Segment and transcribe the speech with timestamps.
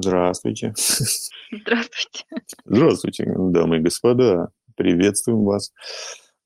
[0.00, 0.74] Здравствуйте.
[1.50, 2.24] Здравствуйте.
[2.64, 4.50] Здравствуйте, дамы и господа.
[4.76, 5.72] Приветствуем вас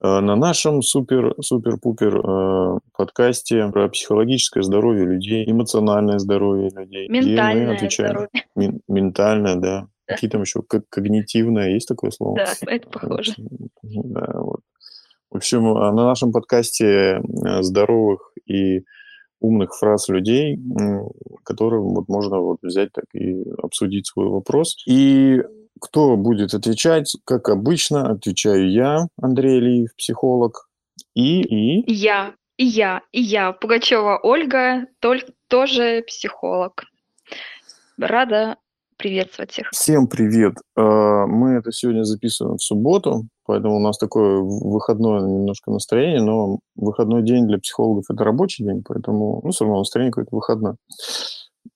[0.02, 7.08] э, на нашем супер-супер-пупер э, подкасте про психологическое здоровье людей, эмоциональное здоровье людей.
[7.10, 8.44] Ментальное мы отвечаем, здоровье.
[8.56, 9.80] Мен, ментальное, да.
[10.08, 10.14] да.
[10.14, 12.36] Какие там еще когнитивное, есть такое слово?
[12.36, 13.34] Да, это похоже.
[13.82, 14.60] Да, вот.
[15.30, 18.84] В общем, на нашем подкасте э, здоровых и
[19.42, 20.58] умных фраз людей,
[21.44, 24.76] которым вот можно вот взять так и обсудить свой вопрос.
[24.86, 25.42] И
[25.80, 27.16] кто будет отвечать?
[27.24, 30.68] Как обычно, отвечаю я, Андрей Алиев, психолог,
[31.14, 31.42] и...
[31.42, 31.92] и...
[31.92, 36.84] Я, и я, и я, Пугачева Ольга, только, тоже психолог.
[37.98, 38.56] Рада
[38.96, 39.70] приветствовать всех.
[39.72, 40.54] Всем привет.
[40.76, 46.58] А, мы это сегодня записываем в субботу, поэтому у нас такое выходное немножко настроение, но
[46.74, 50.76] выходной день для психологов– это рабочий день, поэтому ну, все равно настроение какое-то выходное.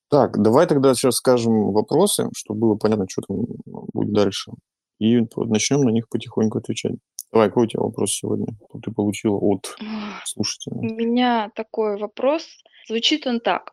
[0.08, 3.44] Так, давай тогда сейчас скажем вопросы, чтобы было понятно, что там
[3.92, 4.52] будет дальше.
[4.98, 6.94] И начнем на них потихоньку отвечать.
[7.32, 8.46] Давай, какой у тебя вопрос сегодня
[8.82, 9.76] ты получила от
[10.24, 10.76] слушателя?
[10.76, 12.46] У меня такой вопрос.
[12.88, 13.72] Звучит он так.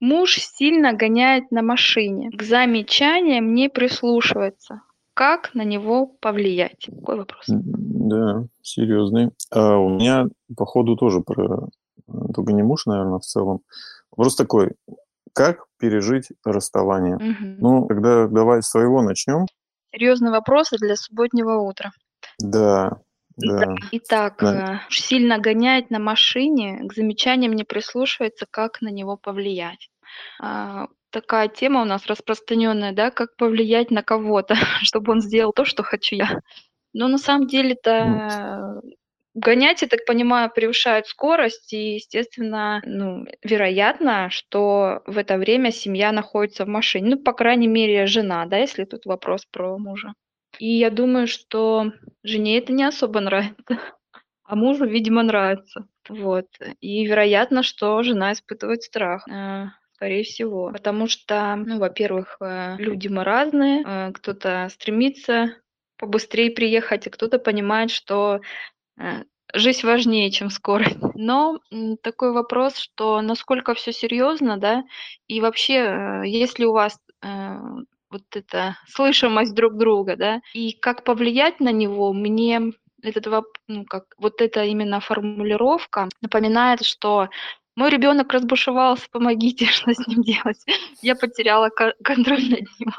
[0.00, 4.82] Муж сильно гоняет на машине, к замечаниям не прислушивается.
[5.14, 6.90] Как на него повлиять?
[6.94, 7.44] Какой вопрос?
[7.48, 9.30] Да, серьезный.
[9.50, 11.68] А у меня, походу, тоже про...
[12.34, 13.60] Только не муж, наверное, в целом.
[14.10, 14.72] Вопрос такой.
[15.32, 17.16] Как пережить расставание?
[17.16, 17.56] Угу.
[17.58, 19.46] Ну, тогда давай с своего начнем.
[19.90, 21.92] Серьезные вопросы для субботнего утра.
[22.38, 22.98] Да,
[23.36, 23.74] да.
[23.92, 24.82] Итак, да.
[24.88, 29.90] Э, сильно гоняет на машине, к замечаниям не прислушивается, как на него повлиять.
[30.40, 35.64] А, такая тема у нас распространенная, да, как повлиять на кого-то, чтобы он сделал то,
[35.64, 36.40] что хочу я.
[36.92, 38.80] Но на самом деле это
[39.34, 46.10] гонять, я так понимаю, превышает скорость, и, естественно, ну, вероятно, что в это время семья
[46.10, 47.16] находится в машине.
[47.16, 50.14] Ну, по крайней мере, жена, да, если тут вопрос про мужа.
[50.58, 53.56] И я думаю, что жене это не особо нравится,
[54.44, 55.86] а мужу, видимо, нравится.
[56.08, 56.46] Вот.
[56.80, 59.26] И вероятно, что жена испытывает страх.
[59.28, 60.70] Э, скорее всего.
[60.72, 63.82] Потому что, ну, во-первых, э, люди мы разные.
[63.84, 65.56] Э, кто-то стремится
[65.98, 68.40] побыстрее приехать, а кто-то понимает, что
[69.54, 70.98] жизнь важнее, чем скорость.
[71.14, 71.60] Но
[72.02, 74.84] такой вопрос, что насколько все серьезно, да,
[75.26, 76.98] и вообще, если у вас
[78.16, 82.72] вот эта слышимость друг друга, да, и как повлиять на него, мне
[83.02, 83.26] этот
[83.68, 87.28] ну, как, вот эта именно формулировка напоминает, что
[87.76, 90.64] мой ребенок разбушевался, помогите, что с ним делать.
[91.02, 92.92] Я потеряла контроль над ним.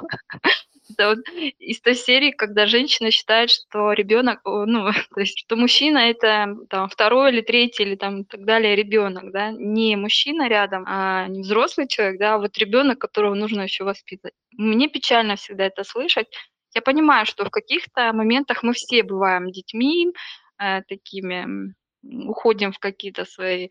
[0.90, 1.20] Это вот
[1.59, 6.90] из той серии, когда женщина считает, что ребенок, ну, то есть, что мужчина это там
[6.90, 11.88] второй или третий или там так далее ребенок, да, не мужчина рядом, а не взрослый
[11.88, 14.34] человек, да, а вот ребенок, которого нужно еще воспитывать.
[14.52, 16.28] Мне печально всегда это слышать.
[16.74, 20.14] Я понимаю, что в каких-то моментах мы все бываем детьми,
[20.59, 21.74] э, такими,
[22.04, 23.69] уходим в какие-то свои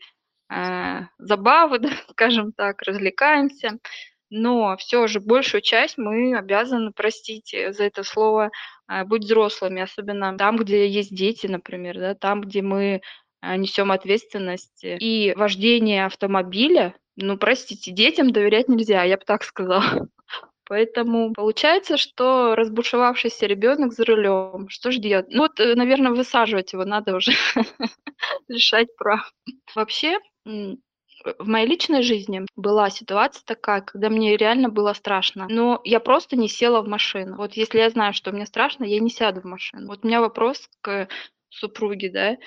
[0.49, 3.79] э, забавы, да, скажем так, развлекаемся
[4.29, 8.51] но все же большую часть мы обязаны простить э, за это слово,
[8.87, 13.01] а, быть взрослыми, особенно там, где есть дети, например, да, там, где мы
[13.41, 14.83] а, несем ответственность.
[14.83, 20.07] И вождение автомобиля, ну, простите, детям доверять нельзя, я бы так сказала.
[20.65, 25.27] Поэтому получается, что разбушевавшийся ребенок за рулем, что же делать?
[25.29, 27.31] Ну вот, э, наверное, высаживать его надо уже,
[28.47, 29.31] лишать прав.
[29.75, 30.19] Вообще,
[31.39, 36.35] в моей личной жизни была ситуация такая, когда мне реально было страшно, но я просто
[36.35, 37.37] не села в машину.
[37.37, 39.87] Вот если я знаю, что мне страшно, я не сяду в машину.
[39.87, 41.07] Вот у меня вопрос к
[41.49, 42.37] супруге, да,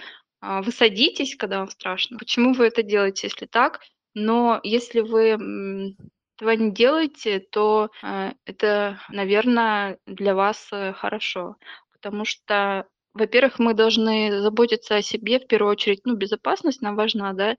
[0.41, 2.19] а, вы садитесь, когда вам страшно.
[2.19, 3.81] Почему вы это делаете, если так?
[4.15, 5.97] Но если вы
[6.37, 11.57] этого не делаете, то э, это, наверное, для вас э, хорошо,
[11.93, 17.33] потому что во-первых, мы должны заботиться о себе в первую очередь, ну, безопасность нам важна,
[17.33, 17.57] да,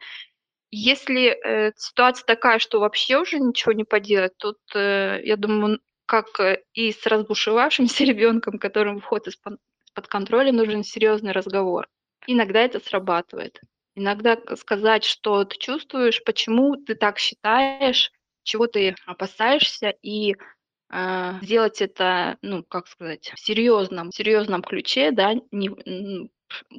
[0.72, 6.40] если, э, ситуация такая, что вообще уже ничего не поделать, тут, э, я думаю, как
[6.40, 9.60] э, и с разбушевавшимся ребенком, которым выходит из-под
[10.00, 11.88] из контроля, нужен серьезный разговор.
[12.26, 13.60] Иногда это срабатывает.
[13.96, 18.12] Иногда сказать, что ты чувствуешь, почему ты так считаешь,
[18.44, 20.36] чего ты опасаешься, и
[20.90, 26.30] э, сделать это, ну, как сказать, в серьезном, серьезном ключе, да, не,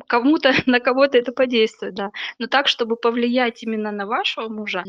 [0.07, 2.11] кому-то, на кого-то это подействует, да.
[2.39, 4.85] Но так, чтобы повлиять именно на вашего мужа,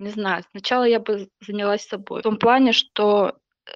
[0.00, 2.20] не знаю, сначала я бы занялась собой.
[2.20, 3.34] В том плане, что
[3.66, 3.72] э,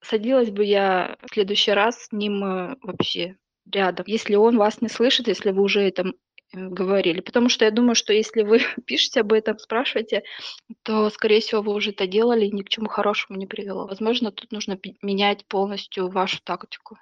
[0.00, 3.36] садилась бы я в следующий раз с ним э, вообще
[3.70, 4.04] рядом.
[4.06, 6.12] Если он вас не слышит, если вы уже это э,
[6.52, 7.20] говорили.
[7.20, 10.22] Потому что я думаю, что если вы пишете об этом, спрашиваете,
[10.84, 13.88] то, скорее всего, вы уже это делали и ни к чему хорошему не привело.
[13.88, 16.98] Возможно, тут нужно менять полностью вашу тактику.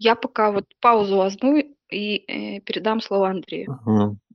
[0.00, 3.78] Я пока вот паузу возьму и э, передам слово Андрею.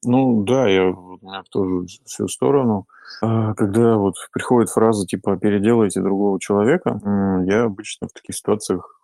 [0.03, 2.85] Ну да, я у меня тоже всю сторону.
[3.23, 6.99] А, когда вот приходит фраза типа «переделайте другого человека»,
[7.47, 9.01] я обычно в таких ситуациях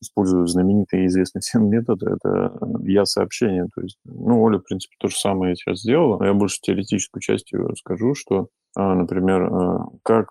[0.00, 3.68] использую знаменитый и известный всем метод, это я-сообщение.
[3.72, 7.52] То есть, ну, Оля, в принципе, то же самое сейчас сделала, я больше теоретическую часть
[7.78, 10.30] скажу, что, а, например, а, как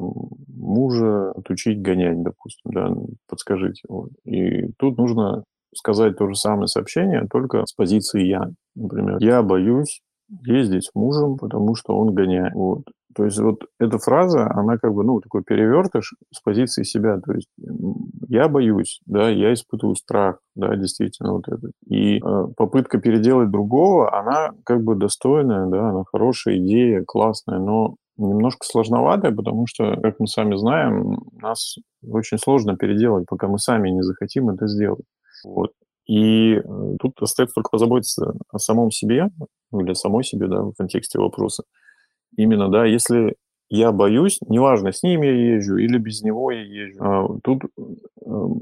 [0.00, 2.94] мужа отучить гонять, допустим, да,
[3.28, 3.82] подскажите.
[3.88, 4.10] Вот.
[4.24, 5.44] И тут нужно
[5.74, 8.50] сказать то же самое сообщение, только с позиции «я».
[8.74, 10.00] Например, «я боюсь
[10.44, 12.54] ездить с мужем, потому что он гоняет».
[12.54, 12.84] Вот.
[13.16, 17.18] То есть вот эта фраза, она как бы, ну, такой перевертыш с позиции себя.
[17.20, 17.48] То есть
[18.28, 21.70] я боюсь, да, я испытываю страх, да, действительно вот это.
[21.88, 27.96] И э, попытка переделать другого, она как бы достойная, да, она хорошая идея, классная, но
[28.28, 31.76] немножко сложноватая, потому что, как мы сами знаем, нас
[32.06, 35.04] очень сложно переделать, пока мы сами не захотим это сделать.
[35.44, 35.72] Вот.
[36.06, 39.28] И э, тут остается только позаботиться о самом себе,
[39.70, 41.64] ну, или самой себе, да, в контексте вопроса.
[42.36, 43.36] Именно, да, если
[43.68, 47.80] я боюсь, неважно, с ним я езжу или без него я езжу, а, тут э,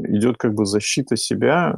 [0.09, 1.75] идет как бы защита себя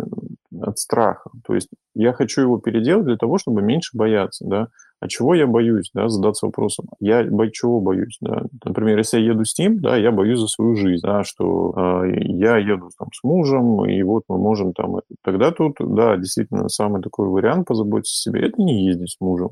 [0.61, 1.31] от страха.
[1.47, 4.69] То есть я хочу его переделать для того, чтобы меньше бояться, да.
[5.01, 6.87] А чего я боюсь, да, задаться вопросом.
[7.01, 8.43] Я бо- чего боюсь, да.
[8.63, 11.73] Например, если я еду с ним, да, я боюсь за свою жизнь, да, что
[12.05, 14.97] э, я еду там с мужем, и вот мы можем там...
[15.25, 19.51] Тогда тут, да, действительно, самый такой вариант позаботиться о себе, это не ездить с мужем.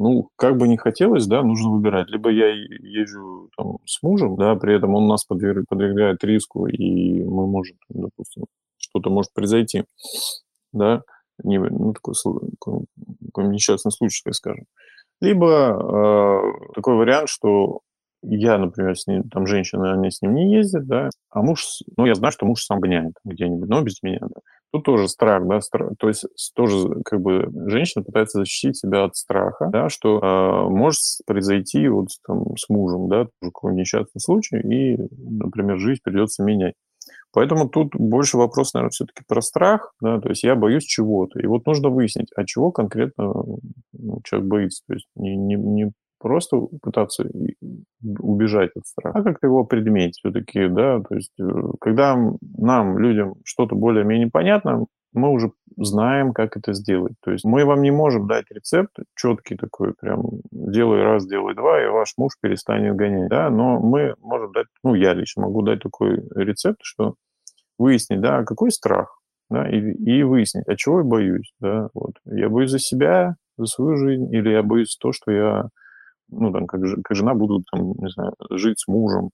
[0.00, 2.08] Ну, как бы не хотелось, да, нужно выбирать.
[2.08, 7.46] Либо я езжу там, с мужем, да, при этом он нас подвергает риску, и мы
[7.46, 8.44] можем, допустим,
[8.78, 9.84] что-то может произойти,
[10.72, 11.02] да,
[11.44, 12.14] не, ну, такой,
[12.60, 14.64] такой несчастный случай, так скажем.
[15.20, 17.80] Либо э, такой вариант, что
[18.22, 21.64] я, например, с ним, там женщина, они с ним не ездят, да, а муж,
[21.96, 24.40] ну, я знаю, что муж сам гоняет где-нибудь, но без меня, да.
[24.70, 29.16] Тут тоже страх, да, страх, то есть тоже как бы женщина пытается защитить себя от
[29.16, 34.58] страха, да, что э, может произойти вот там с мужем, да, тоже какой несчастный случай,
[34.58, 36.74] и, например, жизнь придется менять.
[37.32, 41.38] Поэтому тут больше вопрос, наверное, все-таки про страх, да, то есть я боюсь чего-то.
[41.40, 43.32] И вот нужно выяснить, а чего конкретно
[43.92, 44.82] ну, человек боится.
[44.86, 47.24] То есть не, не, не просто пытаться
[48.18, 51.44] убежать от страха, а как-то его предметить все-таки, да, то есть э,
[51.80, 52.16] когда
[52.56, 55.52] нам, людям, что-то более-менее понятно, мы уже
[55.84, 57.14] знаем, как это сделать.
[57.22, 61.82] То есть мы вам не можем дать рецепт четкий такой, прям делай раз, делай два,
[61.82, 65.82] и ваш муж перестанет гонять, да, но мы можем дать, ну, я лично могу дать
[65.82, 67.14] такой рецепт, что
[67.78, 69.20] выяснить, да, какой страх,
[69.50, 72.14] да, и, и выяснить, а чего я боюсь, да, вот.
[72.24, 75.68] Я боюсь за себя, за свою жизнь, или я боюсь то, что я,
[76.28, 79.30] ну, там, как, как жена буду, там, не знаю, жить с мужем,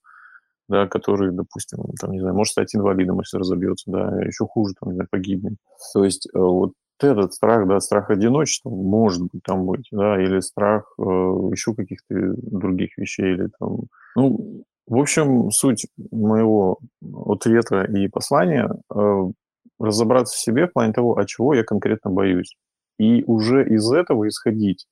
[0.67, 4.89] да, который, допустим, там, не знаю, может стать инвалидом, если разобьется, да, еще хуже, там,
[4.89, 5.53] не знаю, погибнет.
[5.93, 10.39] То есть э, вот этот страх, да, страх одиночества может быть там быть, да, или
[10.39, 13.81] страх э, еще каких-то других вещей, или там,
[14.15, 16.79] ну, в общем, суть моего
[17.27, 19.23] ответа и послания э,
[19.79, 22.55] разобраться в себе в плане того, от чего я конкретно боюсь.
[22.97, 24.85] И уже из этого исходить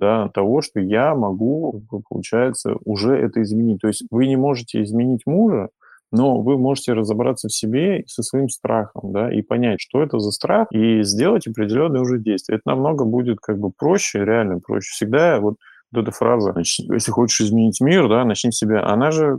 [0.00, 3.80] да, того, что я могу, получается, уже это изменить.
[3.80, 5.68] То есть вы не можете изменить мужа,
[6.10, 10.32] но вы можете разобраться в себе со своим страхом, да, и понять, что это за
[10.32, 12.56] страх, и сделать определенные уже действия.
[12.56, 14.90] Это намного будет как бы проще, реально проще.
[14.92, 15.56] Всегда вот,
[15.92, 19.38] вот эта фраза, если хочешь изменить мир, да, начни себя, она же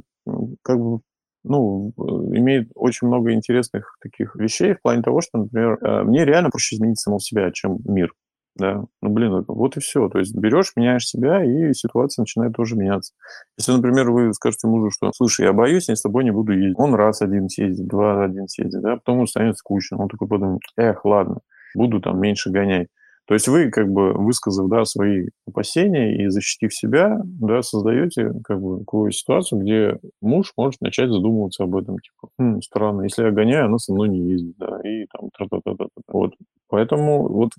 [0.61, 0.99] как бы
[1.43, 6.51] ну, имеет очень много интересных таких вещей в плане того, что, например, э, мне реально
[6.51, 8.13] проще изменить самого себя, чем мир
[8.55, 8.83] да.
[9.01, 10.09] Ну, блин, вот и все.
[10.09, 13.13] То есть берешь, меняешь себя, и ситуация начинает тоже меняться.
[13.57, 16.77] Если, например, вы скажете мужу, что, слушай, я боюсь, я с тобой не буду ездить.
[16.77, 19.97] Он раз один съездит, два один съездит, да, потом ему станет скучно.
[20.01, 21.39] Он такой подумает, эх, ладно,
[21.75, 22.87] буду там меньше гонять.
[23.27, 28.59] То есть вы, как бы, высказав, да, свои опасения и защитив себя, да, создаете, как
[28.59, 33.31] бы, такую ситуацию, где муж может начать задумываться об этом, типа, хм, странно, если я
[33.31, 36.01] гоняю, она со мной не ездит, да, и там, тра-та-та-та-та.
[36.11, 36.33] Вот.
[36.67, 37.51] Поэтому вот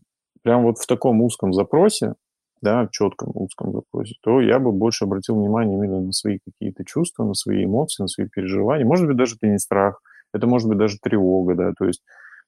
[0.43, 2.15] прям вот в таком узком запросе,
[2.63, 6.85] да, в четком узком запросе, то я бы больше обратил внимание именно на свои какие-то
[6.85, 8.87] чувства, на свои эмоции, на свои переживания.
[8.87, 10.01] Может быть, даже это не страх,
[10.33, 12.03] это может быть даже тревога, да, то есть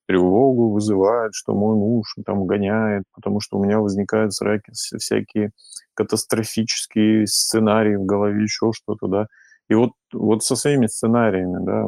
[0.06, 5.50] тревогу вызывает, что мой муж там гоняет, потому что у меня возникают всякие
[5.94, 9.26] катастрофические сценарии в голове, еще что-то, да.
[9.68, 11.84] И вот, вот со своими сценариями, да,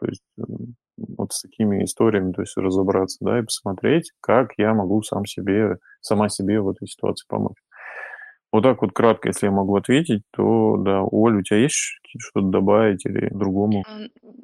[0.00, 0.22] то есть
[1.16, 5.78] вот с такими историями, то есть разобраться, да, и посмотреть, как я могу сам себе,
[6.00, 7.56] сама себе в этой ситуации помочь.
[8.50, 11.74] Вот так вот кратко, если я могу ответить, то да, Оль, у тебя есть
[12.18, 13.84] что-то добавить или другому?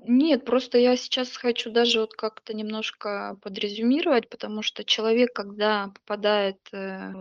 [0.07, 6.59] Нет, просто я сейчас хочу даже вот как-то немножко подрезюмировать, потому что человек, когда попадает
[6.73, 7.13] э,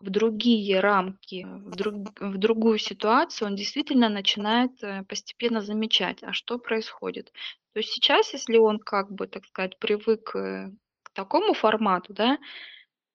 [0.00, 6.32] в другие рамки, в, друг, в другую ситуацию, он действительно начинает э, постепенно замечать, а
[6.32, 7.32] что происходит.
[7.74, 10.70] То есть сейчас, если он как бы, так сказать, привык э,
[11.02, 12.38] к такому формату, да,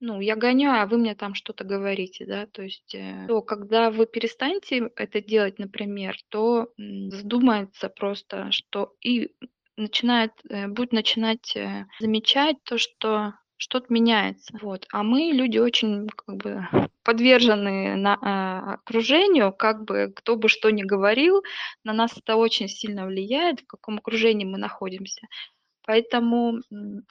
[0.01, 3.89] ну, я гоняю, а вы мне там что-то говорите, да, то есть, э, то когда
[3.89, 9.31] вы перестанете это делать, например, то задумается просто, что и
[9.77, 11.57] начинает, э, будет начинать
[12.01, 14.57] замечать то, что что-то меняется.
[14.61, 14.87] Вот.
[14.91, 16.65] А мы люди очень как бы
[17.03, 21.43] подвержены на, а, окружению, как бы кто бы что ни говорил,
[21.83, 25.27] на нас это очень сильно влияет, в каком окружении мы находимся.
[25.85, 26.61] Поэтому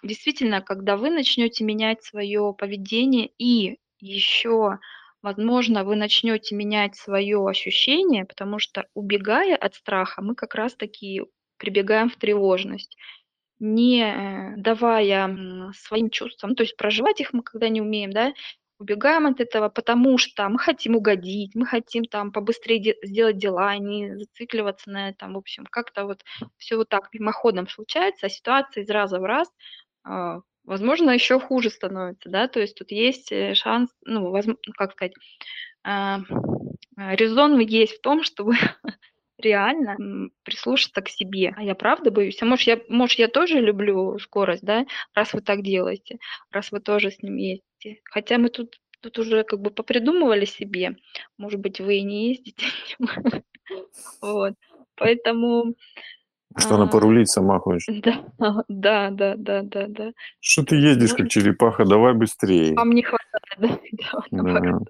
[0.03, 4.79] действительно, когда вы начнете менять свое поведение и еще,
[5.21, 11.23] возможно, вы начнете менять свое ощущение, потому что убегая от страха, мы как раз-таки
[11.59, 12.97] прибегаем в тревожность
[13.61, 18.33] не э, давая своим чувствам, то есть проживать их мы когда не умеем, да,
[18.79, 23.77] убегаем от этого, потому что мы хотим угодить, мы хотим там побыстрее де- сделать дела,
[23.77, 25.35] не зацикливаться на этом.
[25.35, 26.23] В общем, как-то вот
[26.57, 29.49] все вот так мимоходом случается, а ситуация из раза в раз,
[30.05, 34.93] а, возможно, еще хуже становится, да, то есть тут есть э, шанс, ну, возможно, как
[34.93, 35.15] сказать,
[35.83, 36.21] а,
[36.97, 38.55] резон есть в том, чтобы
[39.39, 41.55] реально прислушаться к себе.
[41.57, 42.41] А я правда боюсь?
[42.43, 46.19] А может я, может, я тоже люблю скорость, да, раз вы так делаете,
[46.51, 48.01] раз вы тоже с ним ездите.
[48.05, 50.97] Хотя мы тут, тут уже как бы попридумывали себе.
[51.39, 52.67] Может быть, вы и не ездите.
[54.23, 54.55] Вот.
[54.97, 55.75] Поэтому...
[56.57, 58.03] Что она порулить сама хочет.
[58.39, 60.13] Да, да, да, да, да, да.
[60.41, 62.75] Что ты ездишь, как черепаха, давай быстрее.
[62.75, 63.81] Вам не хватает,
[64.31, 64.81] да?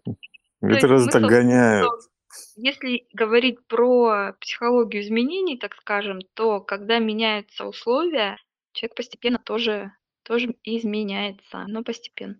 [0.68, 1.90] Это раз так гоняют.
[2.56, 8.36] Если говорить про психологию изменений, так скажем, то когда меняются условия,
[8.72, 9.92] человек постепенно тоже,
[10.22, 12.38] тоже изменяется, но постепенно.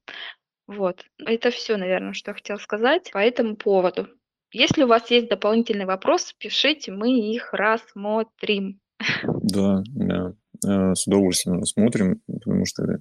[0.67, 1.05] Вот.
[1.19, 4.09] Это все, наверное, что я хотела сказать по этому поводу.
[4.53, 8.81] Если у вас есть дополнительные вопросы, пишите, мы их рассмотрим.
[9.25, 10.35] Да, да.
[10.67, 13.01] Э, с удовольствием рассмотрим, потому что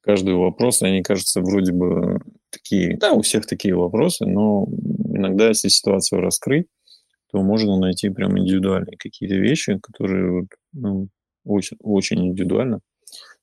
[0.00, 2.20] каждый вопрос, они кажутся вроде бы
[2.62, 4.66] такие, да, у всех такие вопросы, но
[5.14, 6.66] иногда, если ситуацию раскрыть,
[7.30, 11.08] то можно найти прям индивидуальные какие-то вещи, которые ну,
[11.44, 12.80] очень, очень индивидуально.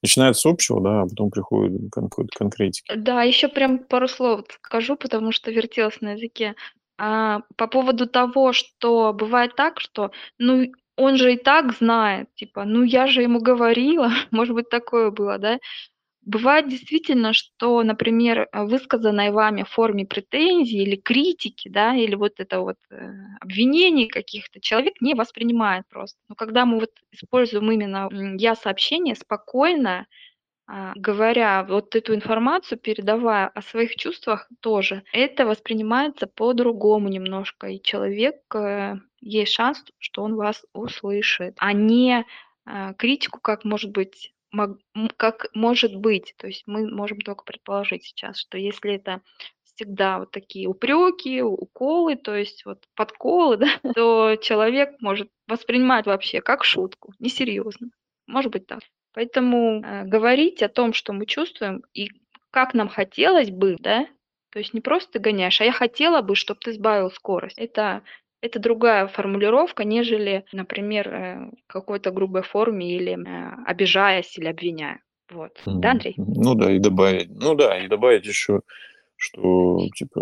[0.02, 2.96] Начинает с общего, да, а потом приходит к какой-то конкретике.
[2.96, 6.56] Да, еще прям пару слов скажу, потому что вертелось на языке.
[6.98, 12.66] А, по поводу того, что бывает так, что, ну, он же и так знает, типа,
[12.66, 15.60] ну, я же ему говорила, может быть, такое было, да,
[16.30, 22.34] Бывает действительно, что, например, э, высказанной вами в форме претензий или критики, да, или вот
[22.38, 26.20] это вот э, обвинений каких-то, человек не воспринимает просто.
[26.30, 30.06] Но когда мы вот используем именно я-сообщение спокойно,
[30.68, 37.82] а, говоря вот эту информацию, передавая о своих чувствах тоже, это воспринимается по-другому немножко, и
[37.82, 42.24] человек, э, есть шанс, что он вас услышит, а не
[43.00, 44.32] критику, как может быть
[45.18, 46.34] как может быть.
[46.38, 49.22] То есть мы можем только предположить сейчас, что если это
[49.64, 56.42] всегда вот такие упреки, уколы, то есть вот подколы, да, то человек может воспринимать вообще
[56.42, 57.90] как шутку, несерьезно.
[58.28, 58.80] Может быть так.
[59.14, 62.10] Поэтому э, говорить о том, что мы чувствуем и
[62.52, 64.08] как нам хотелось бы, да,
[64.52, 67.58] то есть не просто ты гоняешь, а я хотела бы, чтобы ты сбавил скорость.
[67.58, 68.04] Это
[68.42, 75.02] это другая формулировка, нежели, например, э, в какой-то грубой форме или э, обижаясь или обвиняя.
[75.32, 75.52] Вот.
[75.66, 75.80] Mm.
[75.80, 76.14] Да, Андрей?
[76.18, 77.30] Ну да, и добавить.
[77.30, 78.62] Ну да, и добавить еще,
[79.16, 80.22] что типа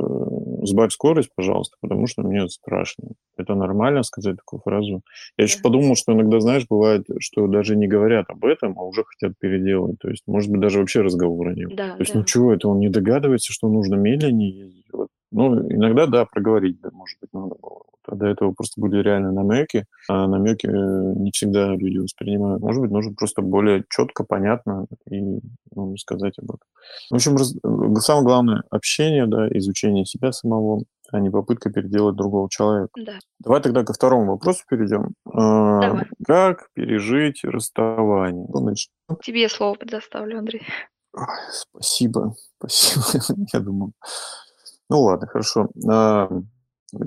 [0.64, 3.10] сбавь скорость, пожалуйста, потому что мне страшно.
[3.38, 5.02] Это нормально сказать такую фразу.
[5.38, 9.04] Я еще подумал, что иногда, знаешь, бывает, что даже не говорят об этом, а уже
[9.04, 10.00] хотят переделать.
[10.00, 11.76] То есть, может быть, даже вообще разговора нет.
[11.76, 12.20] Да, То есть, да.
[12.20, 14.88] ну чего, это он не догадывается, что нужно медленнее ездить.
[14.92, 15.10] Вот.
[15.32, 17.84] Ну, иногда, да, проговорить, да, может быть, надо было.
[18.08, 22.62] А до этого просто были реально намеки, а намеки э, не всегда люди воспринимают.
[22.62, 25.40] Может быть, нужно просто более четко, понятно и
[25.76, 26.68] ну, сказать об этом.
[27.12, 27.54] В общем, раз...
[28.04, 32.92] самое главное– общение, да, изучение себя самого, а не попытка переделать другого человека.
[32.98, 33.20] Да.
[33.40, 35.14] Давай тогда ко второму вопросу перейдем.
[35.34, 36.06] А, Давай.
[36.26, 38.48] Как пережить расставание?
[38.54, 38.90] Значит,
[39.22, 40.62] Тебе слово предоставлю, Андрей.
[41.50, 43.24] Спасибо, спасибо.
[43.54, 43.94] Я думаю.
[44.90, 45.70] Ну ладно, хорошо.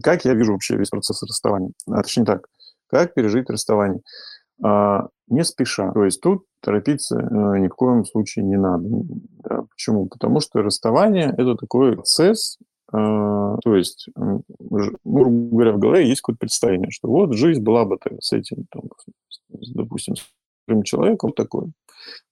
[0.02, 1.72] Как я вижу вообще весь процесс расставания?
[1.88, 2.46] А, точнее так,
[2.88, 4.00] как пережить расставание?
[4.62, 5.92] А, не спеша.
[5.92, 8.84] То есть тут торопиться э, ни в коем случае не надо.
[9.44, 10.06] Да, почему?
[10.06, 12.58] Потому что расставание– это такой процесс,
[12.92, 14.42] э, то есть, ну,
[15.04, 18.82] грубо говоря, в голове есть какое-то представление, что вот жизнь была бы с этим, там,
[19.48, 20.22] допустим, с
[20.66, 21.72] другим человеком такой.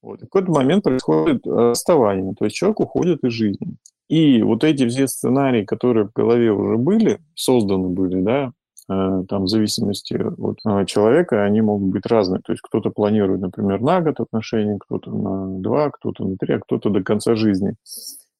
[0.02, 0.20] Вот.
[0.20, 3.76] в какой-то момент происходит расставание, то есть человек уходит из жизни.
[4.08, 8.52] И вот эти все сценарии, которые в голове уже были, созданы были, да,
[8.90, 12.40] Э, там в зависимости от э, человека они могут быть разные.
[12.40, 16.60] То есть кто-то планирует, например, на год отношения, кто-то на два, кто-то на три, а
[16.60, 17.74] кто-то до конца жизни.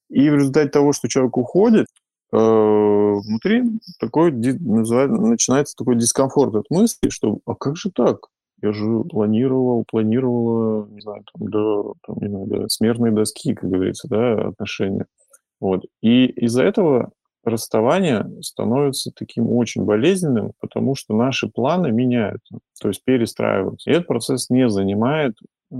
[0.08, 1.86] И в результате того, что человек уходит,
[2.32, 3.64] э, внутри
[4.00, 8.28] такой начинается такой дискомфорт от мысли, что а как же так?
[8.62, 13.70] Я же планировал, планировала, не знаю, там, до, там, не знаю, до смертной доски, как
[13.70, 15.06] говорится, да, отношения.
[15.60, 15.84] Вот.
[16.02, 17.12] И из-за этого
[17.44, 23.90] расставание становится таким очень болезненным, потому что наши планы меняются, то есть перестраиваются.
[23.90, 25.34] И этот процесс не занимает
[25.70, 25.74] э,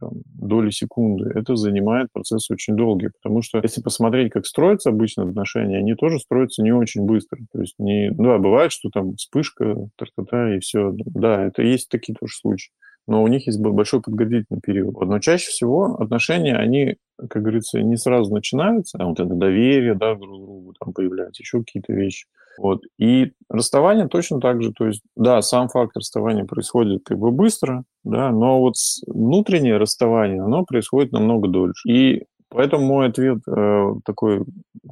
[0.00, 1.30] там, доли секунды.
[1.34, 6.18] Это занимает процесс очень долгий, потому что если посмотреть, как строятся обычно отношения, они тоже
[6.18, 7.38] строятся не очень быстро.
[7.52, 10.92] То есть не, ну, да, бывает, что там вспышка, та-та-та, и все.
[10.94, 12.72] Да, это есть такие тоже случаи
[13.08, 15.00] но у них есть большой подготовительный период.
[15.00, 16.98] Но чаще всего отношения, они,
[17.28, 21.58] как говорится, не сразу начинаются, а вот это доверие, да, друг другу там появляется, еще
[21.60, 22.26] какие-то вещи.
[22.58, 22.82] Вот.
[22.98, 27.84] И расставание точно так же, то есть, да, сам факт расставания происходит как бы быстро,
[28.04, 28.74] да, но вот
[29.06, 31.88] внутреннее расставание, оно происходит намного дольше.
[31.88, 34.44] И Поэтому мой ответ э, такой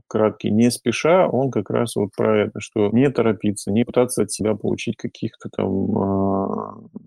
[0.09, 4.31] краткий, не спеша, он как раз вот про это, что не торопиться, не пытаться от
[4.31, 6.99] себя получить каких-то там э,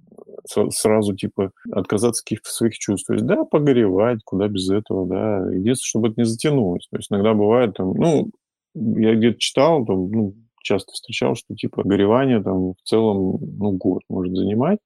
[0.70, 3.08] сразу типа отказаться от каких-то своих чувств.
[3.08, 5.38] То есть, да, погоревать, куда без этого, да.
[5.52, 6.88] Единственное, чтобы это не затянулось.
[6.90, 8.30] То есть иногда бывает там, ну,
[8.76, 14.02] я где-то читал, там, ну, часто встречал, что типа горевание там в целом, ну, год
[14.10, 14.80] может занимать.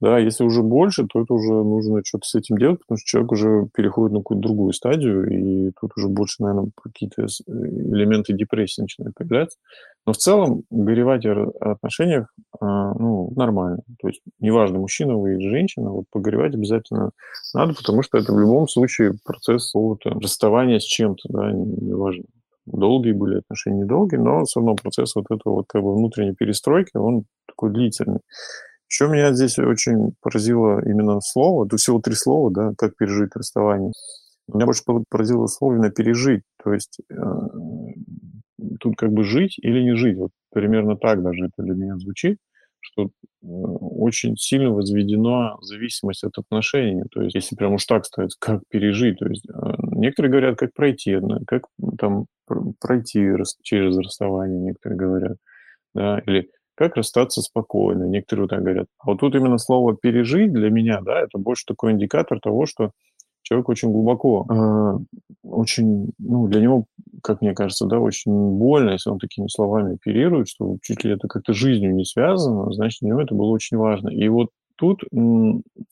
[0.00, 3.32] Да, если уже больше, то это уже нужно что-то с этим делать, потому что человек
[3.32, 9.14] уже переходит на какую-то другую стадию, и тут уже больше, наверное, какие-то элементы депрессии начинают
[9.14, 9.58] появляться.
[10.06, 13.80] Но в целом горевать о отношениях ну, нормально.
[14.00, 17.10] То есть неважно, мужчина вы или женщина, вот погоревать обязательно
[17.54, 22.24] надо, потому что это в любом случае процесс какого-то расставания с чем-то, да, неважно.
[22.66, 26.96] Долгие были отношения, недолгие, но все равно процесс вот этого вот как бы внутренней перестройки,
[26.96, 28.20] он такой длительный.
[28.88, 33.92] Еще меня здесь очень поразило именно слово, тут всего три слова, да, как пережить расставание.
[34.52, 37.14] Меня больше поразило слово именно пережить, то есть э,
[38.80, 42.38] тут как бы жить или не жить, вот примерно так даже это для меня звучит,
[42.80, 43.08] что э,
[43.42, 47.04] очень сильно возведена зависимость от отношений.
[47.10, 49.18] То есть, если прям уж так сказать, как пережить.
[49.18, 49.52] То есть, э,
[49.92, 51.64] некоторые говорят, как пройти, как
[51.98, 52.26] там
[52.80, 53.28] пройти
[53.62, 55.36] через расставание, некоторые говорят.
[55.94, 56.48] Да, или
[56.80, 58.04] как расстаться спокойно.
[58.04, 58.86] Некоторые вот так говорят.
[58.98, 62.92] А вот тут именно слово «пережить» для меня, да, это больше такой индикатор того, что
[63.50, 64.98] человек очень глубоко, э,
[65.42, 66.84] очень, ну, для него,
[67.22, 71.26] как мне кажется, да, очень больно, если он такими словами оперирует, что чуть ли это
[71.26, 74.08] как-то жизнью не связано, значит, для него это было очень важно.
[74.08, 75.02] И вот тут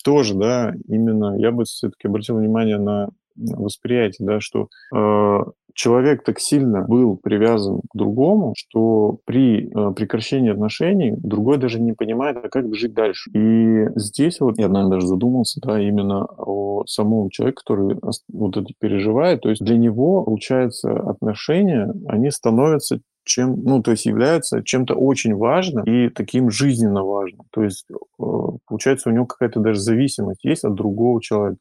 [0.05, 5.39] тоже, да, именно я бы все-таки обратил внимание на восприятие, да, что э,
[5.79, 11.93] человек так сильно был привязан к другому, что при э, прекращении отношений другой даже не
[11.93, 13.31] понимает, а как жить дальше.
[13.33, 17.97] И здесь вот я, наверное, даже задумался, да, именно о самом человеке, который
[18.29, 19.43] вот это переживает.
[19.43, 25.35] То есть для него, получается, отношения, они становятся чем, ну, то есть являются чем-то очень
[25.35, 27.43] важным и таким жизненно важным.
[27.53, 28.25] То есть, э,
[28.67, 31.59] получается, у него какая-то даже зависимость есть от другого человека.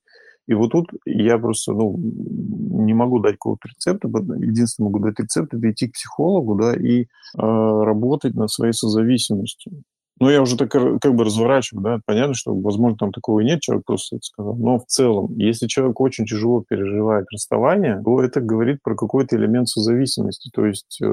[0.47, 4.07] И вот тут я просто ну, не могу дать какого-то рецепта.
[4.07, 7.05] Единственное, могу дать рецепт– это идти к психологу да, и э,
[7.35, 9.83] работать над своей созависимостью.
[10.19, 13.61] Ну, я уже так как бы разворачиваю, да, понятно, что, возможно, там такого и нет,
[13.61, 14.55] человек просто это сказал.
[14.55, 19.69] Но в целом, если человек очень тяжело переживает расставание, то это говорит про какой-то элемент
[19.69, 20.49] созависимости.
[20.53, 21.05] То есть, э,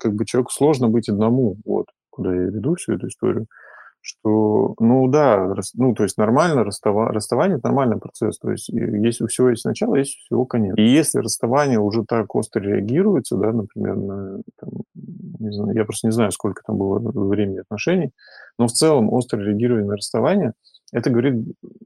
[0.00, 3.46] как бы человеку сложно быть одному, вот, куда я веду всю эту историю
[4.04, 9.24] что, ну да, ну то есть нормально расстава, расставание– это нормальный процесс, то есть если
[9.24, 10.74] у всего есть начало, есть у всего конец.
[10.76, 16.08] И если расставание уже так остро реагируется, да, например, на, там, не знаю, я просто
[16.08, 18.10] не знаю, сколько там было времени отношений,
[18.58, 20.52] но в целом остро реагирование на расставание–
[20.94, 21.34] это говорит,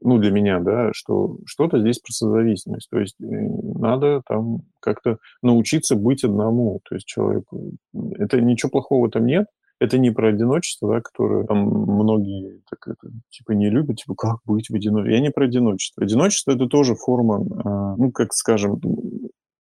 [0.02, 2.90] ну, для меня, да, что что-то здесь про созависимость.
[2.90, 6.81] То есть э, надо там как-то научиться быть одному.
[6.87, 7.70] То есть человеку...
[8.18, 9.46] Это ничего плохого там нет,
[9.80, 14.38] это не про одиночество, да, которое там многие так это, типа не любят, типа как
[14.44, 15.14] быть в одиночестве.
[15.14, 16.02] Я не про одиночество.
[16.02, 18.80] Одиночество это тоже форма, э, ну, как скажем,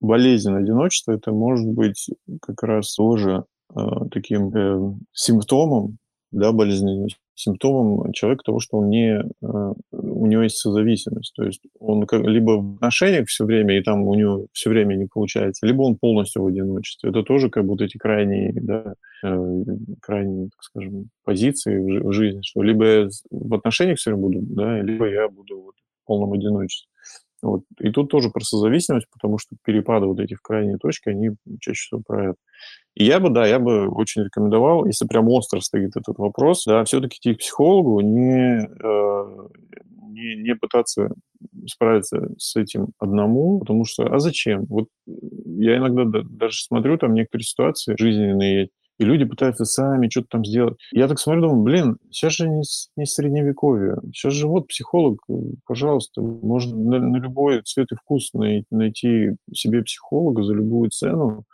[0.00, 5.98] болезнь одиночества, это может быть как раз тоже э, таким э, симптомом
[6.30, 11.32] да, болезни, симптомом человека того, что он не, э, у него есть созависимость.
[11.34, 15.06] То есть он либо в отношениях все время, и там у него все время не
[15.06, 17.10] получается, либо он полностью в одиночестве.
[17.10, 19.64] Это тоже как будто эти крайние, да, э,
[20.00, 24.80] крайние, так скажем, позиции в жизни, что либо я в отношениях все время буду, да,
[24.82, 26.90] либо я буду вот в полном одиночестве.
[27.42, 27.62] Вот.
[27.80, 31.80] И тут тоже про созависимость, потому что перепады вот эти в крайние точки, они чаще
[31.86, 32.36] всего про это.
[32.94, 36.84] И я бы, да, я бы очень рекомендовал, если прям остро стоит этот вопрос, да,
[36.84, 39.48] все-таки идти к психологу, не, э,
[40.08, 41.12] не, не пытаться
[41.66, 44.64] справиться с этим одному, потому что, а зачем?
[44.66, 50.44] Вот я иногда даже смотрю там некоторые ситуации жизненные, и люди пытаются сами что-то там
[50.44, 50.76] сделать.
[50.92, 52.62] Я так смотрю, думаю, блин, сейчас же не,
[52.96, 53.96] не средневековье.
[54.12, 55.20] Сейчас же вот психолог,
[55.66, 61.44] пожалуйста, можно на, на любой цвет и вкус найти, найти себе психолога за любую цену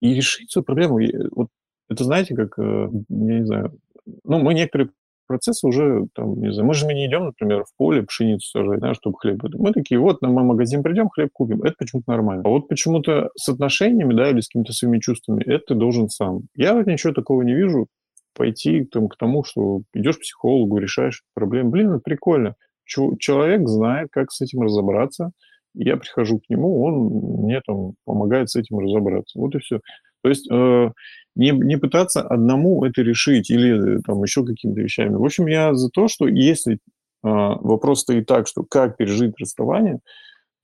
[0.00, 0.98] и решить свою проблему.
[1.32, 1.48] Вот
[1.88, 3.78] это знаете, как, э, я не знаю,
[4.24, 4.90] ну, мы некоторые
[5.30, 8.94] процессы уже, там, не знаю, мы же не идем, например, в поле пшеницу сажать, да,
[8.94, 9.40] чтобы хлеб.
[9.54, 11.62] Мы такие, вот, на магазин придем, хлеб купим.
[11.62, 12.42] Это почему-то нормально.
[12.44, 16.40] А вот почему-то с отношениями, да, или с какими-то своими чувствами, это ты должен сам.
[16.56, 17.86] Я вот ничего такого не вижу,
[18.34, 21.70] пойти там, к тому, что идешь к психологу, решаешь проблемы.
[21.70, 22.56] Блин, это прикольно.
[22.84, 25.30] Человек знает, как с этим разобраться.
[25.74, 29.38] Я прихожу к нему, он мне там помогает с этим разобраться.
[29.38, 29.78] Вот и все.
[30.22, 30.90] То есть э,
[31.36, 35.14] не, не пытаться одному это решить или э, там еще какими-то вещами.
[35.14, 36.78] В общем, я за то, что если э,
[37.22, 40.00] вопрос стоит так, что как пережить расставание,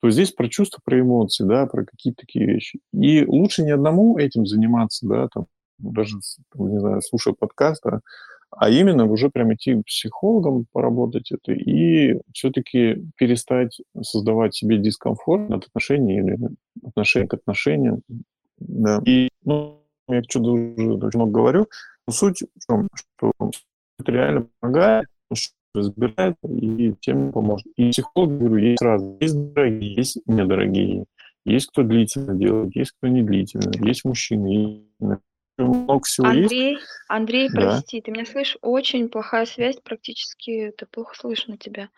[0.01, 2.79] то здесь про чувства, про эмоции, да, про какие-то такие вещи.
[2.93, 5.45] И лучше не одному этим заниматься, да, там,
[5.79, 6.17] даже,
[6.55, 8.01] там, не знаю, слушая подкаст, да,
[8.51, 15.51] а именно уже прям идти к психологам поработать это и все-таки перестать создавать себе дискомфорт
[15.51, 16.37] от отношений или
[16.85, 18.01] отношения к отношениям,
[18.59, 19.01] да.
[19.05, 21.67] И, ну, я что-то уже очень много говорю,
[22.07, 23.31] но суть в том, что
[23.99, 25.07] это реально помогает,
[25.73, 27.67] разбирает и тем поможет.
[27.75, 29.17] И психолог, говорю, есть разные.
[29.21, 31.05] Есть дорогие, есть недорогие.
[31.45, 33.71] Есть кто длительно делает, есть кто не длительно.
[33.85, 35.21] Есть мужчины, есть
[35.57, 36.87] много всего Андрей, есть.
[37.07, 38.05] Андрей, прости, да.
[38.05, 38.57] ты меня слышишь?
[38.61, 41.89] Очень плохая связь, практически это плохо слышно тебя.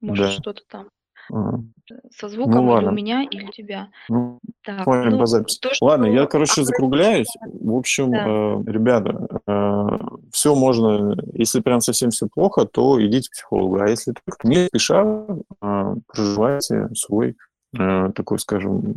[0.00, 0.32] Может, да.
[0.32, 0.90] что-то там.
[1.28, 3.88] Со звуком ну, или у меня, или у тебя.
[4.08, 5.58] Ну, так, ну, по записи.
[5.60, 5.86] То, что...
[5.86, 7.28] Ладно, я, короче, закругляюсь.
[7.60, 8.26] В общем, да.
[8.26, 9.98] э, ребята, э,
[10.32, 13.80] все можно, если прям совсем все плохо, то идите к психологу.
[13.80, 15.26] А если так, не спеша,
[15.62, 17.36] э, проживайте свой
[17.78, 18.94] э, такой, скажем,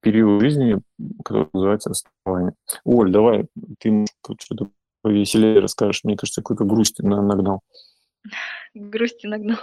[0.00, 0.80] период жизни,
[1.24, 2.54] который называется расставание.
[2.84, 3.46] Оль, давай,
[3.78, 4.06] ты
[4.40, 4.68] что-то
[5.02, 6.04] повеселее расскажешь.
[6.04, 7.60] Мне кажется, какой-то грусть нагнал.
[8.74, 9.58] Грусти нагнал.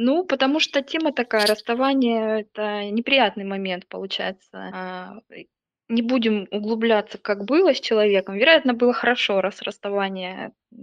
[0.00, 4.70] Ну, потому что тема такая, расставание- это неприятный момент получается.
[4.72, 5.14] А,
[5.88, 8.36] не будем углубляться, как было с человеком.
[8.36, 10.76] Вероятно, было хорошо, раз расставание, э,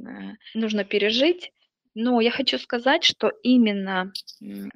[0.54, 1.54] нужно пережить.
[1.94, 4.12] Но я хочу сказать, что именно,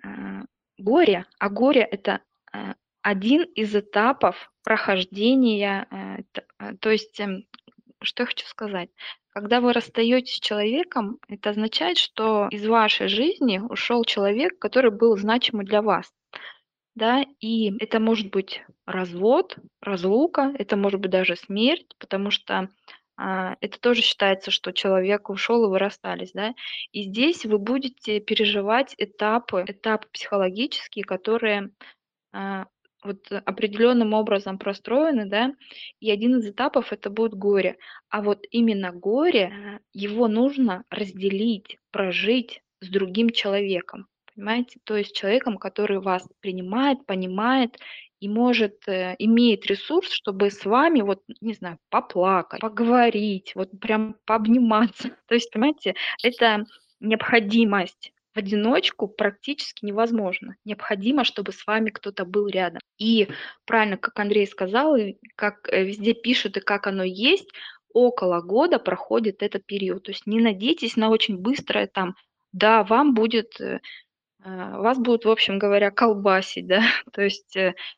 [0.04, 0.44] а,
[0.78, 2.22] горе, а горе- это,
[2.54, 5.86] а, один из этапов прохождения,
[6.62, 7.44] э, то есть, эм,
[8.02, 8.90] что я хочу сказать?
[9.30, 15.18] Когда вы расстаетесь с человеком, это означает, что из вашей жизни ушел человек, который был
[15.18, 16.12] значимый для вас.
[16.96, 22.70] Да, и это может быть развод, разлука, это может быть даже смерть, потому что
[23.16, 26.54] а, это тоже считается, что человек ушел и вы расстались, да.
[26.92, 31.72] И здесь вы будете переживать этапы, этапы психологические, которые
[32.32, 32.66] а,
[33.04, 35.54] вот определенным образом простроены, да,
[36.00, 37.78] и один из этапов это будет горе.
[38.10, 44.80] А вот именно горе, его нужно разделить, прожить с другим человеком, понимаете?
[44.84, 47.78] То есть человеком, который вас принимает, понимает
[48.20, 54.16] и может, э, имеет ресурс, чтобы с вами, вот, не знаю, поплакать, поговорить, вот прям
[54.26, 55.16] пообниматься.
[55.28, 56.66] То есть, понимаете, это
[57.00, 60.56] необходимость одиночку практически невозможно.
[60.66, 62.80] Необходимо, чтобы с вами кто-то был рядом.
[62.98, 63.28] И
[63.66, 67.50] правильно, как Андрей сказал, и как э, везде пишут и как оно есть,
[67.94, 70.04] около года проходит этот период.
[70.04, 72.16] То есть не надейтесь на очень быстрое там,
[72.52, 73.80] да, вам будет, э,
[74.44, 77.56] э, вас будут, в общем говоря, колбасить, да, то есть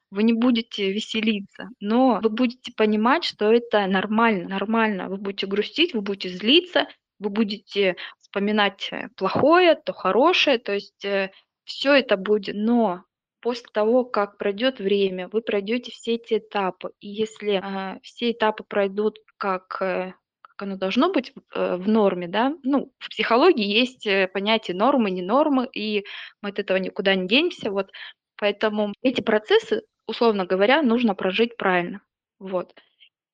[0.10, 5.10] вы не будете веселиться, но вы будете понимать, что это нормально, нормально.
[5.10, 6.88] Вы будете грустить, вы будете злиться,
[7.22, 11.32] вы будете вспоминать э, плохое, то хорошее, то есть э,
[11.64, 13.04] все это будет, но
[13.42, 16.92] после того, как пройдет время, вы пройдете все эти этапы.
[17.00, 22.28] И если э, все этапы пройдут как, э, как оно должно быть э, в норме,
[22.28, 26.04] да, ну, в психологии есть э, понятие нормы, не нормы, и
[26.42, 27.92] мы от этого никуда не денемся, вот.
[28.36, 32.02] Поэтому эти процессы, условно говоря, нужно прожить правильно.
[32.40, 32.74] Вот.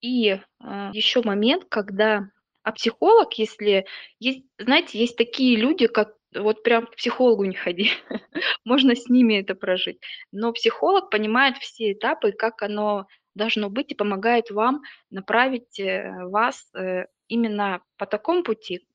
[0.01, 2.29] И э, еще момент, когда
[2.67, 3.85] А психолог, если
[4.19, 7.91] есть, знаете, есть такие люди, как вот прям к психологу не ходи,
[8.65, 10.01] можно с ними это прожить.
[10.33, 16.69] Но психолог понимает все этапы, как оно должно быть, и помогает вам направить э, вас
[16.75, 18.85] э, именно по такому пути,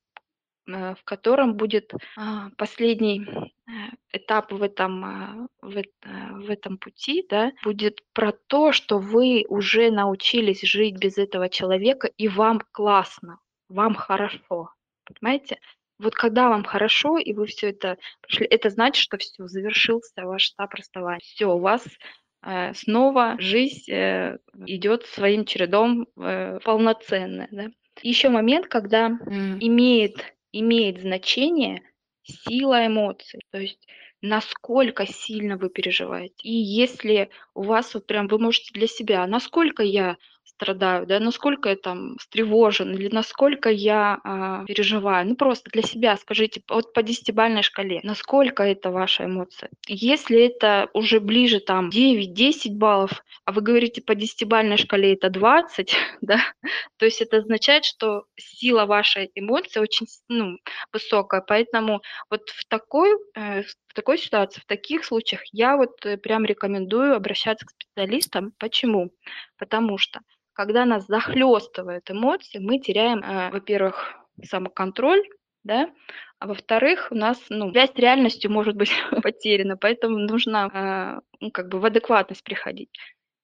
[0.68, 3.26] Э, в котором будет а, последний
[4.12, 9.44] этап в этом, а, в, э, в этом пути, да, будет про то, что вы
[9.48, 13.38] уже научились жить без этого человека, и вам классно,
[13.72, 14.70] вам хорошо.
[15.04, 15.58] Понимаете?
[15.98, 20.50] Вот когда вам хорошо, и вы все это прошли, это значит, что все, завершился ваш
[20.50, 21.20] этап расставания.
[21.22, 21.86] Все, у вас
[22.44, 27.48] э, снова жизнь э, идет своим чередом э, полноценная.
[27.52, 27.66] Да?
[28.02, 29.58] Еще момент, когда mm.
[29.60, 31.82] имеет имеет значение
[32.22, 33.86] сила эмоций, то есть
[34.20, 36.34] насколько сильно вы переживаете.
[36.42, 40.16] И если у вас вот прям вы можете для себя, насколько я
[40.62, 45.26] страдаю, да, насколько я там встревожен или насколько я а, переживаю.
[45.26, 49.70] Ну, просто для себя скажите, вот по десятибальной шкале, насколько это ваша эмоция.
[49.88, 55.96] Если это уже ближе там 9-10 баллов, а вы говорите по десятибальной шкале это 20,
[56.20, 56.38] да,
[56.96, 60.58] то есть это означает, что сила вашей эмоции очень ну,
[60.92, 66.16] высокая, поэтому вот в такой, э, в такой ситуации, в таких случаях я вот э,
[66.16, 68.54] прям рекомендую обращаться к специалистам.
[68.58, 69.10] Почему?
[69.58, 70.20] Потому что
[70.54, 75.22] когда нас захлестывают эмоции, мы теряем, э, во-первых, самоконтроль,
[75.62, 75.90] да,
[76.38, 78.90] а во-вторых, у нас, ну, связь с реальностью может быть
[79.22, 82.98] потеряна, поэтому нужно, э, ну, как бы в адекватность приходить.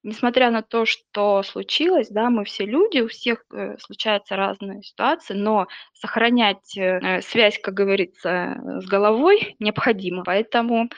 [0.05, 5.35] Несмотря на то, что случилось, да, мы все люди, у всех э, случаются разные ситуации,
[5.35, 10.23] но сохранять э, связь, как говорится, с головой необходимо.
[10.25, 10.89] Поэтому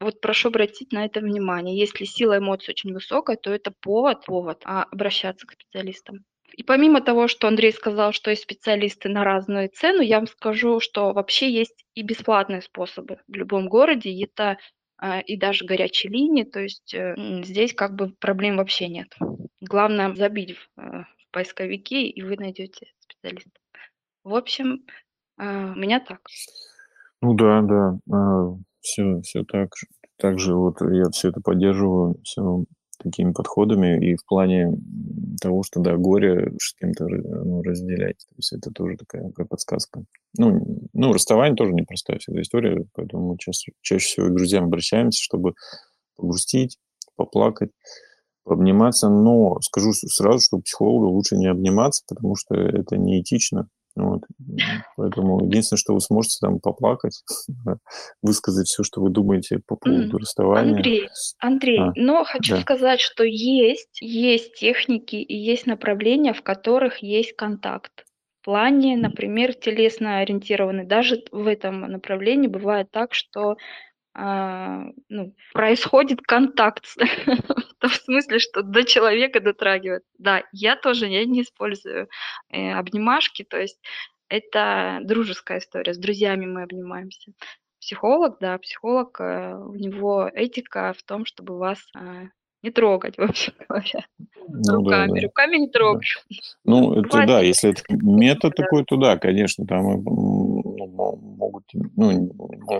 [0.00, 1.78] вот прошу обратить на это внимание.
[1.78, 6.24] Если сила эмоций очень высокая, то это повод, повод а, обращаться к специалистам.
[6.52, 10.80] И помимо того, что Андрей сказал, что есть специалисты на разную цену, я вам скажу,
[10.80, 14.24] что вообще есть и бесплатные способы в любом городе.
[14.24, 14.58] Это
[15.26, 19.14] и даже горячие линии, то есть э, здесь как бы проблем вообще нет.
[19.60, 23.50] Главное забить в, э, в поисковики, и вы найдете специалиста.
[24.24, 24.84] В общем,
[25.38, 26.20] э, у меня так.
[27.20, 27.98] Ну да, да.
[28.10, 29.70] А, все, все так,
[30.16, 32.64] так же вот я все это поддерживаю, все
[33.10, 34.72] такими подходами и в плане
[35.40, 38.18] того, что, да, горе с кем-то ну, разделять.
[38.28, 40.04] То есть это тоже такая, такая подсказка.
[40.38, 45.22] Ну, ну, расставание тоже непростая всегда история, поэтому мы чаще, чаще всего к друзьям обращаемся,
[45.22, 45.54] чтобы
[46.16, 46.78] погрустить,
[47.16, 47.70] поплакать,
[48.44, 49.08] пообниматься.
[49.08, 53.68] Но скажу сразу, что у психолога лучше не обниматься, потому что это неэтично.
[53.96, 54.22] Вот.
[54.96, 57.22] Поэтому единственное, что вы сможете там поплакать,
[58.22, 60.76] высказать все, что вы думаете по поводу расставания.
[60.76, 61.08] Андрей,
[61.40, 62.60] Андрей, а, но хочу да.
[62.60, 68.04] сказать, что есть, есть техники и есть направления, в которых есть контакт.
[68.42, 70.84] В плане, например, телесно ориентированный.
[70.84, 73.56] Даже в этом направлении бывает так, что
[74.18, 76.86] ну, происходит контакт,
[77.82, 80.04] в смысле, что до человека дотрагивает.
[80.18, 82.08] Да, я тоже я не использую
[82.48, 83.78] э, обнимашки, то есть
[84.28, 87.32] это дружеская история, с друзьями мы обнимаемся.
[87.80, 92.28] Психолог, да, психолог, э, у него этика в том, чтобы вас э,
[92.66, 94.04] не трогать, вообще говоря.
[94.48, 95.26] Ну, руками, да, да.
[95.26, 96.06] руками не трогать.
[96.30, 96.36] Да.
[96.64, 98.62] Ну, это да, если это метод да.
[98.62, 100.62] такой, то да, конечно, там ну,
[101.36, 102.30] могут, ну,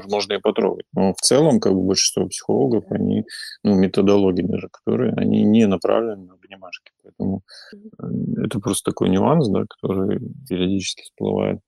[0.09, 0.87] можно и потрогать.
[0.95, 3.25] Но в целом, как бы большинство психологов, они,
[3.65, 6.93] ну, методологии даже, которые, они не направлены на обнимашки.
[7.03, 11.61] Поэтому э, это просто такой нюанс, да, который периодически всплывает.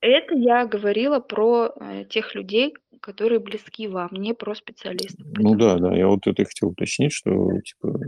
[0.00, 5.26] Это я говорила про э, тех людей, которые близки вам, не про специалистов.
[5.36, 7.98] Ну да, да, я вот это хотел уточнить, что типа,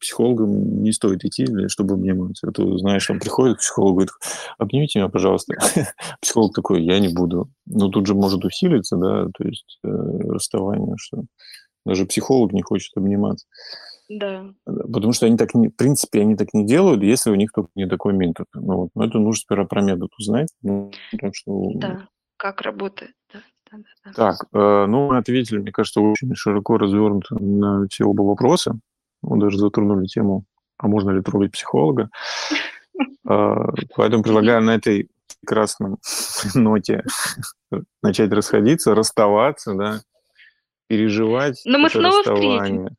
[0.00, 2.48] психологам не стоит идти, чтобы обниматься.
[2.48, 4.12] А то, знаешь, он приходит к психологу и говорит,
[4.58, 5.54] обнимите меня, пожалуйста.
[6.22, 7.50] Психолог такой, я не буду.
[7.66, 11.24] Ну тут же может усилиться, да, то есть э, расставание, что
[11.84, 13.46] даже психолог не хочет обниматься.
[14.08, 14.46] Да.
[14.64, 17.70] Потому что они так, не, в принципе, они так не делают, если у них только
[17.74, 18.46] не такой метод.
[18.54, 18.90] Ну, вот.
[18.94, 20.48] Но это нужно сперва про метод узнать.
[20.62, 21.72] Ну, так что...
[21.74, 23.12] Да, как работает,
[24.04, 24.12] да.
[24.12, 28.78] Так, э, ну, мы ответили, мне кажется, очень широко развернуто на все оба вопроса.
[29.22, 30.44] Мы даже затронули тему,
[30.78, 32.10] а можно ли трогать психолога.
[33.26, 33.54] Э,
[33.96, 35.08] поэтому предлагаю на этой
[35.40, 35.96] прекрасном
[36.54, 37.02] ноте
[38.02, 40.00] начать расходиться, расставаться, да,
[40.88, 41.62] переживать.
[41.64, 42.94] Но мы снова встретимся.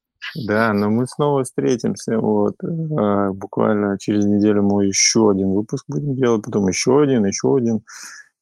[0.48, 2.18] Да, но мы снова встретимся.
[2.18, 2.56] Вот.
[2.64, 7.82] Э, буквально через неделю мы еще один выпуск будем делать, потом еще один, еще один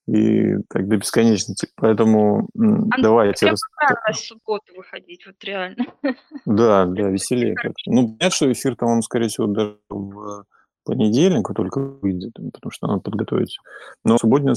[0.07, 1.67] и так до бесконечности.
[1.75, 3.47] Поэтому Андрей, давайте...
[3.47, 3.61] Рас...
[3.61, 5.85] в субботу выходить, вот реально.
[6.45, 7.91] Да, да, веселее как-то.
[7.91, 10.45] Ну, понятно, что эфир там, он, скорее всего, даже в
[10.83, 13.57] понедельник только выйдет, потому что надо подготовить.
[14.03, 14.55] Но субботняя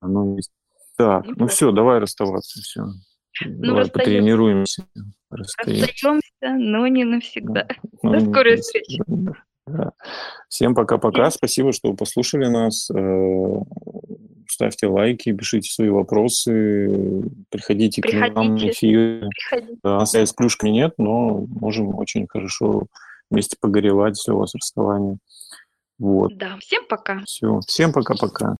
[0.00, 0.50] оно есть.
[0.96, 2.82] Так, ну все, давай расставаться, все.
[3.44, 3.92] Ну, давай расстаемся.
[3.92, 4.86] потренируемся.
[5.30, 7.68] Расстаемся, но не навсегда.
[8.02, 9.02] Ну, До скорой встречи.
[9.66, 9.92] Да.
[10.48, 11.30] Всем пока-пока.
[11.30, 12.88] Спасибо, что послушали нас.
[14.50, 18.32] Ставьте лайки, пишите свои вопросы, приходите, приходите.
[18.32, 19.28] к нам на эфир.
[19.84, 22.86] Да, связи с плюшками нет, но можем очень хорошо
[23.30, 25.18] вместе погоревать, если у вас расставание.
[25.98, 26.36] Вот.
[26.36, 27.22] Да, всем пока.
[27.26, 28.56] Все, всем пока-пока.